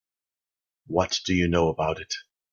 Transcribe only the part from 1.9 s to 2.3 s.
it?